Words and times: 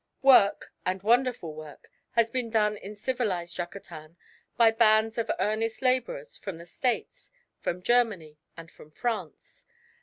Work, 0.23 0.73
and 0.83 1.03
wonderful 1.03 1.53
work, 1.53 1.87
has 2.13 2.31
been 2.31 2.49
done 2.49 2.75
in 2.75 2.95
civilised 2.95 3.55
Yucatan 3.59 4.17
by 4.57 4.71
bands 4.71 5.19
of 5.19 5.29
earnest 5.37 5.83
labourers 5.83 6.37
from 6.39 6.57
the 6.57 6.65
States, 6.65 7.29
from 7.59 7.83
Germany, 7.83 8.39
and 8.57 8.71
from 8.71 8.89
France. 8.89 9.67